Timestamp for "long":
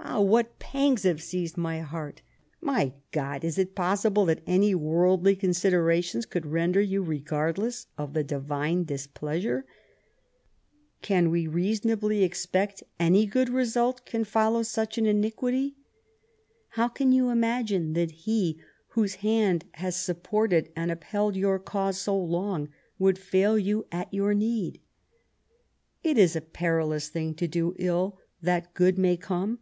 22.16-22.70